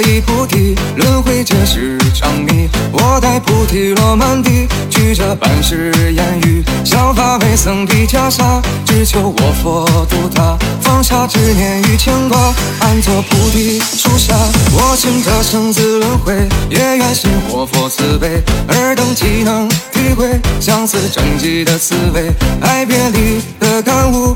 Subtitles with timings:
[0.00, 2.68] 一菩提，轮回皆是场谜。
[2.92, 14.34] 我待菩提落满地，举着半世言语，效法为僧披袈裟，只求我佛度他，放下执念与牵挂，安坐菩提树下。
[14.72, 16.34] 我行这生死轮回，
[16.70, 22.32] 也愿信活佛慈悲，尔等岂能体会相思成疾的滋味？
[22.60, 24.34] 爱别离的感悟，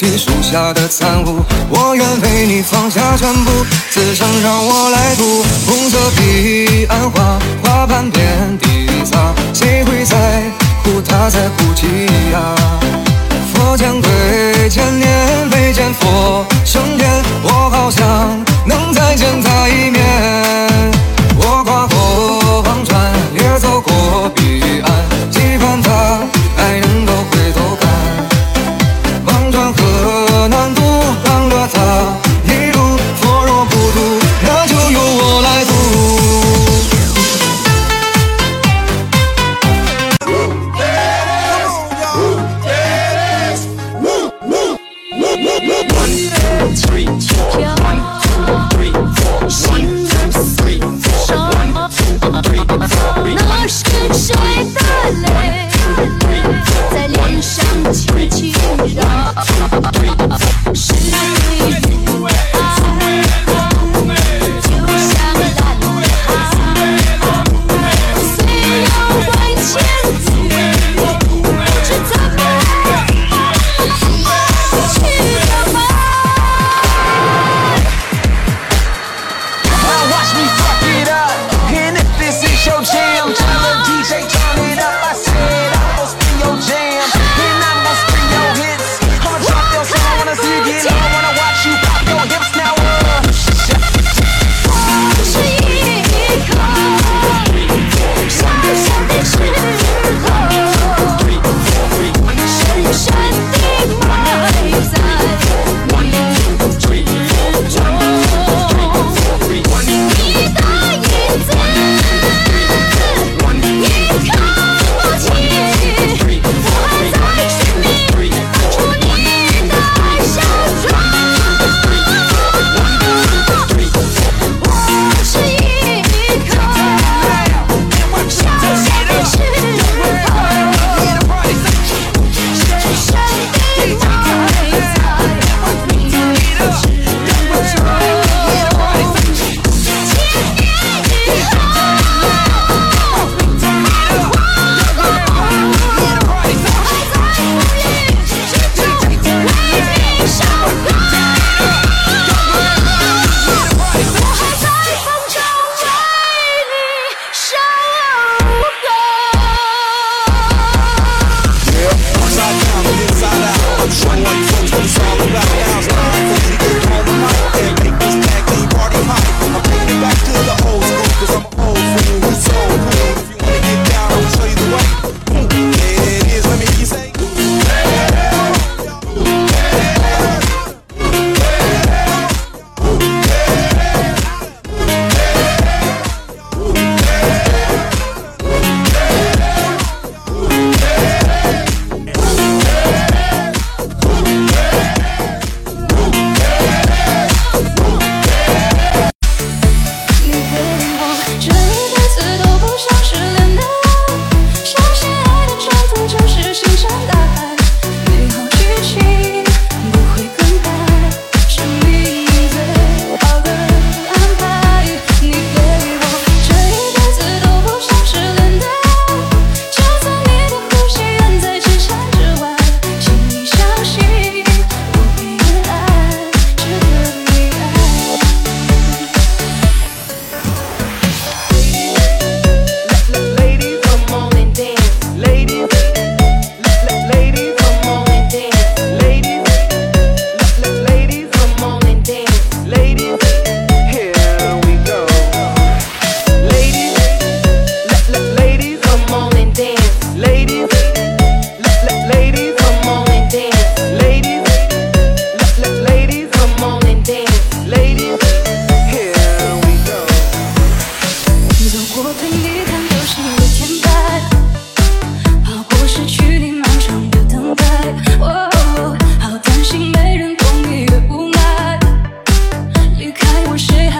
[0.00, 3.50] 菩提树下的残雾，我愿为你放下全部，
[3.90, 5.44] 此生让我来渡。
[5.66, 10.16] 红色彼岸花，花瓣遍地撒，谁会在
[10.82, 11.99] 乎他在哭泣
[54.74, 54.80] 的
[55.22, 55.68] 泪
[56.92, 58.52] 在脸上轻轻
[58.94, 59.34] 绕？
[60.74, 61.10] 是你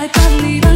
[0.01, 0.70] 害怕你的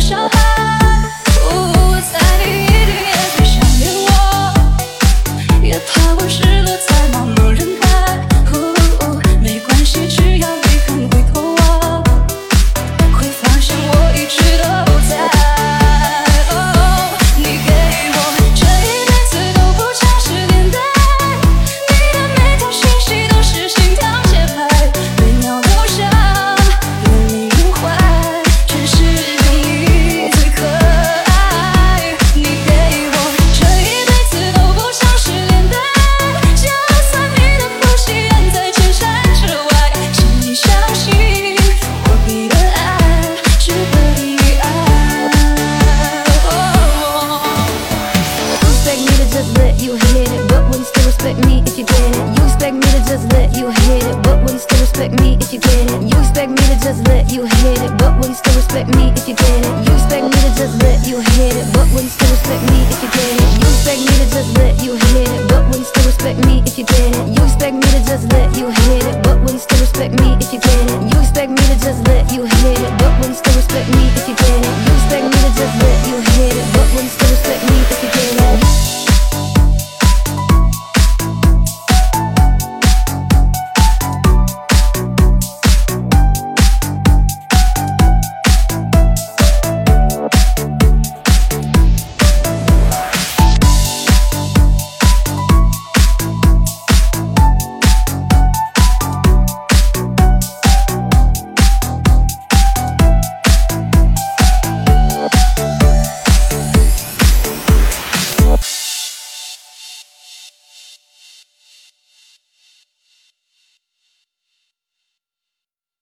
[57.75, 57.99] let it?
[57.99, 59.75] But will you still respect me if you get it?
[59.87, 61.67] You expect me to just let you hit it?
[61.75, 63.51] But will you still respect me if you get it?
[63.59, 65.49] You expect me to just let you hit it?
[65.49, 67.27] But will you still respect me if you get it?
[67.35, 69.17] You expect me to just let you hit it?
[69.25, 71.01] But will you still respect me if you get it?
[71.11, 72.93] You expect me to just let you hit it?
[72.99, 74.75] But will you still respect me if you get it?
[74.85, 76.67] You expect me to just let you hit it?
[76.75, 79.14] But will you still respect me if you get it?